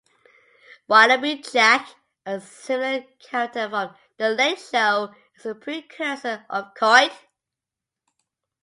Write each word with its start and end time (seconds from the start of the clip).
"Wallaby 0.87 1.43
Jack", 1.43 1.93
a 2.25 2.39
similar 2.41 3.05
character 3.19 3.69
from 3.69 3.95
"The 4.17 4.29
Late 4.31 4.57
Show", 4.59 5.13
is 5.37 5.45
a 5.45 5.53
precursor 5.53 6.43
to 6.51 6.71
Coight. 6.75 7.13